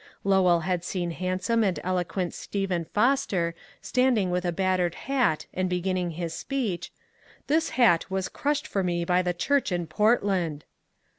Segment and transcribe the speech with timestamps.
[0.23, 3.53] Lowell had seen handsome and eloquent Stephen Foster
[3.83, 6.91] standing with a battered hat and beginning his speech,"
[7.51, 10.65] This hat was crushed for me by the church in Portland!"